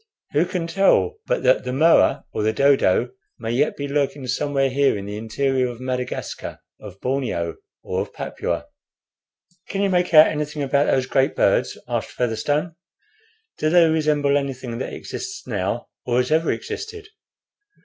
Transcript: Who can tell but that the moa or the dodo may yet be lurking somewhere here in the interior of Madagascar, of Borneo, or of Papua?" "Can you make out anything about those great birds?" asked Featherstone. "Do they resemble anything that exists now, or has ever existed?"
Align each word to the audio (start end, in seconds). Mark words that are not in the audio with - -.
Who 0.33 0.47
can 0.47 0.65
tell 0.65 1.17
but 1.27 1.43
that 1.43 1.63
the 1.63 1.71
moa 1.71 2.23
or 2.33 2.41
the 2.41 2.51
dodo 2.51 3.11
may 3.37 3.51
yet 3.51 3.77
be 3.77 3.87
lurking 3.87 4.25
somewhere 4.25 4.67
here 4.67 4.97
in 4.97 5.05
the 5.05 5.15
interior 5.15 5.67
of 5.67 5.79
Madagascar, 5.79 6.57
of 6.79 6.99
Borneo, 7.01 7.57
or 7.83 8.01
of 8.01 8.11
Papua?" 8.11 8.65
"Can 9.69 9.83
you 9.83 9.91
make 9.91 10.11
out 10.11 10.25
anything 10.25 10.63
about 10.63 10.87
those 10.87 11.05
great 11.05 11.35
birds?" 11.35 11.77
asked 11.87 12.09
Featherstone. 12.09 12.73
"Do 13.59 13.69
they 13.69 13.87
resemble 13.89 14.37
anything 14.39 14.79
that 14.79 14.91
exists 14.91 15.45
now, 15.45 15.89
or 16.03 16.17
has 16.17 16.31
ever 16.31 16.51
existed?" 16.51 17.09